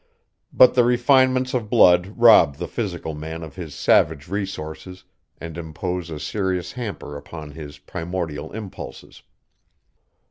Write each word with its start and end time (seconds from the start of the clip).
But 0.51 0.73
the 0.73 0.83
refinements 0.83 1.53
of 1.53 1.69
blood 1.69 2.13
rob 2.17 2.55
the 2.55 2.67
physical 2.67 3.13
man 3.13 3.43
of 3.43 3.55
his 3.55 3.75
savage 3.75 4.27
resources 4.29 5.03
and 5.39 5.55
impose 5.59 6.09
a 6.09 6.19
serious 6.19 6.71
hamper 6.71 7.15
upon 7.15 7.51
his 7.51 7.77
primordial 7.77 8.51
impulses. 8.51 9.21